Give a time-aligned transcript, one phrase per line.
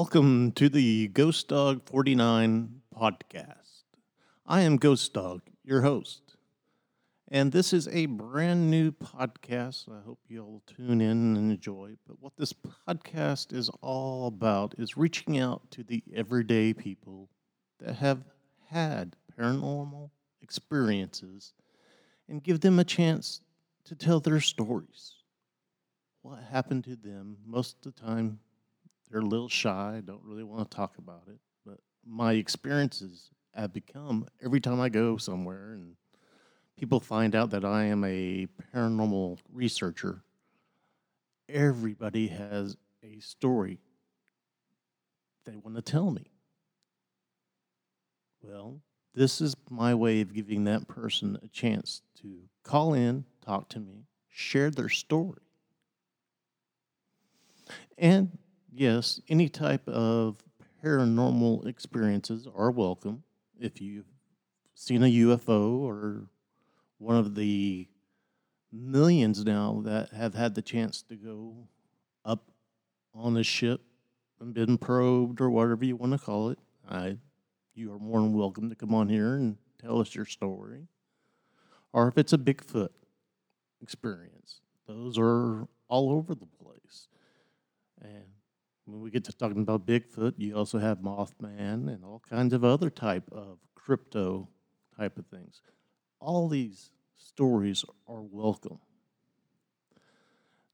[0.00, 3.82] Welcome to the Ghost Dog 49 podcast.
[4.46, 6.36] I am Ghost Dog, your host.
[7.26, 9.88] And this is a brand new podcast.
[9.90, 11.96] I hope you'll tune in and enjoy.
[12.06, 17.28] But what this podcast is all about is reaching out to the everyday people
[17.80, 18.22] that have
[18.68, 20.10] had paranormal
[20.40, 21.54] experiences
[22.28, 23.40] and give them a chance
[23.86, 25.14] to tell their stories.
[26.22, 28.38] What happened to them most of the time
[29.10, 31.38] they're a little shy, don't really want to talk about it.
[31.64, 35.96] But my experiences have become every time I go somewhere and
[36.76, 40.22] people find out that I am a paranormal researcher,
[41.48, 43.78] everybody has a story
[45.44, 46.30] they want to tell me.
[48.42, 48.80] Well,
[49.14, 53.80] this is my way of giving that person a chance to call in, talk to
[53.80, 55.40] me, share their story.
[57.96, 58.38] And
[58.72, 60.36] yes, any type of
[60.84, 63.22] paranormal experiences are welcome.
[63.58, 64.06] If you've
[64.74, 66.28] seen a UFO or
[66.98, 67.88] one of the
[68.72, 71.68] millions now that have had the chance to go
[72.24, 72.50] up
[73.14, 73.80] on a ship
[74.40, 76.58] and been probed or whatever you want to call it,
[76.88, 77.16] I,
[77.74, 80.86] you are more than welcome to come on here and tell us your story.
[81.92, 82.90] Or if it's a Bigfoot
[83.80, 87.08] experience, those are all over the place.
[88.00, 88.24] And
[88.88, 92.64] when we get to talking about Bigfoot, you also have Mothman and all kinds of
[92.64, 94.48] other type of crypto
[94.96, 95.60] type of things.
[96.20, 98.78] All these stories are welcome.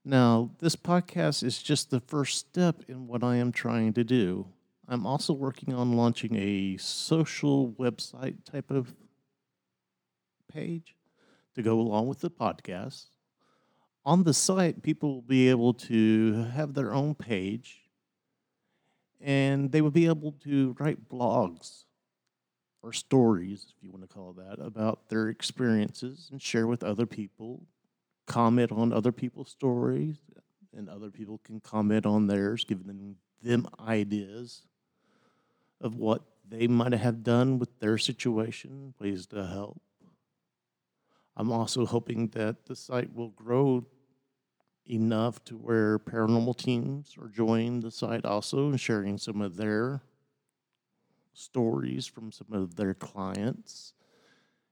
[0.05, 4.47] Now, this podcast is just the first step in what I am trying to do.
[4.87, 8.95] I'm also working on launching a social website type of
[10.49, 10.95] page
[11.55, 13.07] to go along with the podcast.
[14.05, 17.84] On the site, people will be able to have their own page
[19.21, 21.85] and they would be able to write blogs
[22.81, 27.05] or stories, if you want to call that, about their experiences and share with other
[27.05, 27.63] people,
[28.27, 30.17] comment on other people's stories,
[30.75, 34.63] and other people can comment on theirs, giving them, them ideas
[35.81, 39.81] of what they might have done with their situation, ways to help.
[41.37, 43.85] I'm also hoping that the site will grow
[44.89, 50.01] enough to where paranormal teams are joining the site also and sharing some of their
[51.33, 53.93] stories from some of their clients.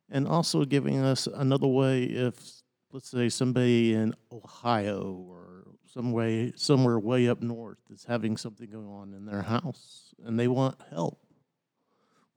[0.10, 6.54] And also giving us another way if let's say somebody in Ohio or some way
[6.56, 10.76] somewhere way up north is having something going on in their house and they want
[10.92, 11.20] help.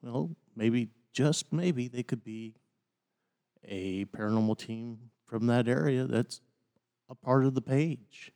[0.03, 2.55] Well maybe just maybe they could be
[3.65, 6.41] a paranormal team from that area that's
[7.09, 8.33] a part of the page.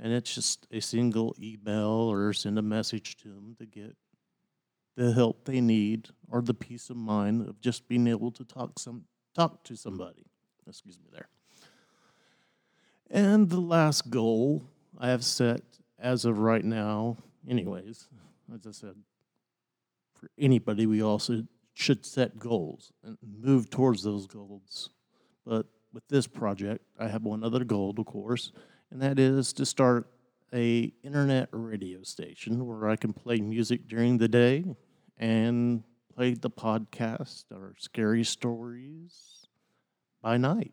[0.00, 3.96] And it's just a single email or send a message to them to get
[4.96, 8.78] the help they need or the peace of mind of just being able to talk
[8.78, 10.26] some talk to somebody.
[10.66, 11.28] Excuse me there.
[13.10, 14.64] And the last goal
[14.98, 15.62] I have set
[15.98, 17.16] as of right now,
[17.48, 18.08] anyways,
[18.54, 18.94] as I said,
[20.14, 24.90] for anybody, we also should set goals and move towards those goals.
[25.46, 28.52] But with this project, I have one other goal, of course,
[28.90, 30.08] and that is to start
[30.52, 34.64] a internet radio station where I can play music during the day
[35.18, 35.82] and
[36.14, 39.46] play the podcast or scary stories
[40.22, 40.72] by night.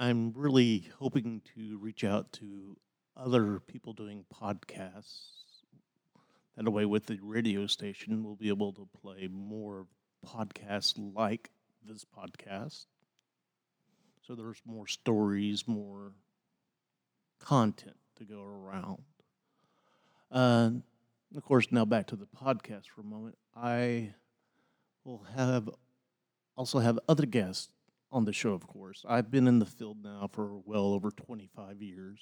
[0.00, 2.76] I'm really hoping to reach out to
[3.16, 5.47] other people doing podcasts
[6.58, 9.86] that away with the radio station, we'll be able to play more
[10.26, 11.50] podcasts like
[11.86, 12.86] this podcast.
[14.26, 16.12] So there's more stories, more
[17.38, 19.02] content to go around.
[20.32, 20.70] Uh,
[21.36, 23.38] of course, now back to the podcast for a moment.
[23.56, 24.14] I
[25.04, 25.70] will have
[26.56, 27.68] also have other guests
[28.10, 29.04] on the show, of course.
[29.08, 32.18] I've been in the field now for well over 25 years.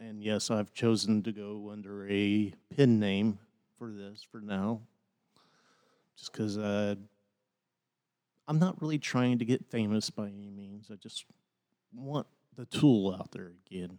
[0.00, 3.38] And yes, I've chosen to go under a pen name
[3.78, 4.80] for this for now,
[6.16, 6.96] just because uh,
[8.46, 10.90] I'm not really trying to get famous by any means.
[10.92, 11.24] I just
[11.94, 12.26] want
[12.56, 13.98] the tool out there again.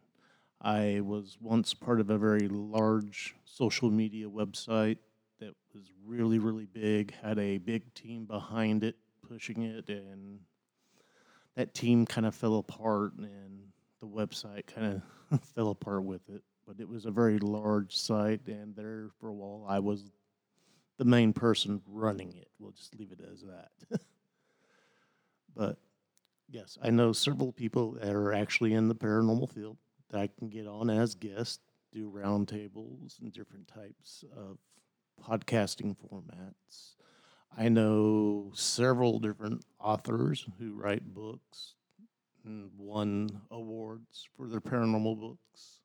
[0.62, 4.98] I was once part of a very large social media website
[5.40, 8.98] that was really, really big, had a big team behind it
[9.28, 10.40] pushing it, and
[11.56, 13.62] that team kind of fell apart, and
[14.02, 15.02] the website kind
[15.32, 19.30] of fell apart with it but it was a very large site, and there for
[19.30, 20.12] a while I was
[21.00, 22.50] the main person running it.
[22.60, 24.00] We'll just leave it as that.
[25.56, 25.80] but
[26.52, 29.78] Yes, I know several people that are actually in the paranormal field
[30.10, 31.60] that I can get on as guests,
[31.94, 34.58] do roundtables and different types of
[35.24, 36.96] podcasting formats.
[37.56, 41.76] I know several different authors who write books
[42.44, 45.79] and won awards for their paranormal books.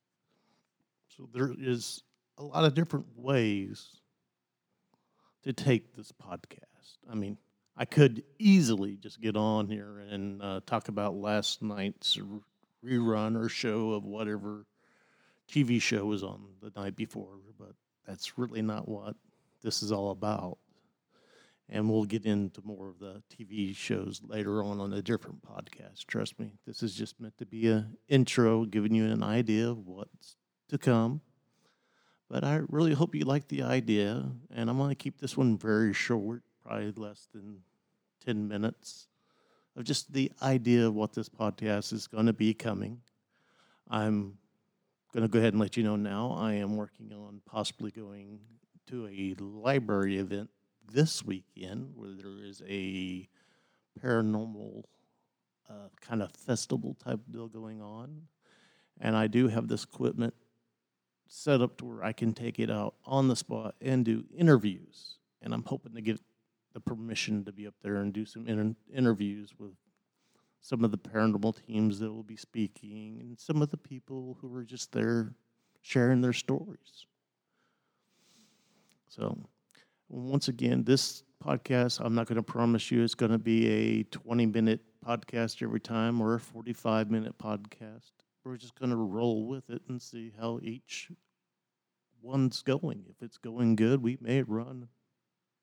[1.16, 2.02] So there is
[2.38, 4.00] a lot of different ways
[5.44, 6.98] to take this podcast.
[7.08, 7.38] I mean,
[7.76, 12.18] I could easily just get on here and uh, talk about last night's
[12.84, 14.66] rerun or show of whatever
[15.48, 17.72] TV show was on the night before, but
[18.06, 19.14] that's really not what
[19.62, 20.58] this is all about.
[21.68, 26.06] And we'll get into more of the TV shows later on on a different podcast.
[26.06, 29.86] Trust me, this is just meant to be an intro, giving you an idea of
[29.86, 30.36] what's
[30.68, 31.20] to come.
[32.28, 34.24] But I really hope you like the idea,
[34.54, 37.60] and I'm going to keep this one very short, probably less than
[38.24, 39.08] 10 minutes,
[39.76, 43.00] of just the idea of what this podcast is going to be coming.
[43.90, 44.38] I'm
[45.12, 48.40] going to go ahead and let you know now I am working on possibly going
[48.88, 50.50] to a library event
[50.92, 53.28] this weekend where there is a
[54.02, 54.84] paranormal
[55.68, 58.22] uh, kind of festival type deal going on.
[59.00, 60.34] And I do have this equipment
[61.34, 65.16] set up to where I can take it out on the spot and do interviews.
[65.42, 66.20] And I'm hoping to get
[66.74, 69.72] the permission to be up there and do some inter- interviews with
[70.60, 74.54] some of the paranormal teams that will be speaking and some of the people who
[74.54, 75.34] are just there
[75.82, 77.06] sharing their stories.
[79.08, 79.36] So,
[80.08, 84.02] once again, this podcast, I'm not going to promise you it's going to be a
[84.04, 88.12] 20 minute podcast every time or a 45 minute podcast.
[88.44, 91.10] We're just going to roll with it and see how each
[92.24, 93.04] one's going.
[93.08, 94.88] If it's going good, we may run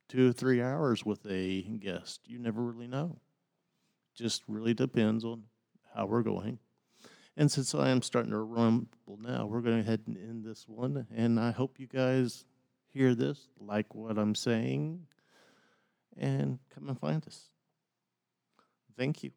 [0.07, 2.21] two or three hours with a guest.
[2.25, 3.19] You never really know.
[4.15, 5.43] Just really depends on
[5.95, 6.59] how we're going.
[7.37, 10.67] And since I am starting to rumble now, we're going to head and end this
[10.67, 11.07] one.
[11.15, 12.45] And I hope you guys
[12.93, 15.07] hear this, like what I'm saying,
[16.17, 17.49] and come and find us.
[18.97, 19.31] Thank you.